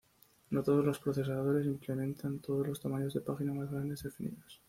No 0.49 0.63
todos 0.63 0.83
los 0.83 0.97
procesadores 0.97 1.67
implementan 1.67 2.39
todos 2.39 2.65
los 2.67 2.79
tamaños 2.81 3.13
de 3.13 3.21
página 3.21 3.53
más 3.53 3.69
grandes 3.69 4.01
definidos. 4.01 4.59